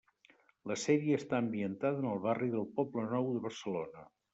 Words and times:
La 0.71 0.77
sèrie 0.83 1.19
està 1.21 1.39
ambientada 1.43 2.03
en 2.05 2.11
el 2.15 2.25
barri 2.27 2.53
del 2.59 2.69
Poblenou 2.81 3.33
de 3.39 3.49
Barcelona. 3.49 4.13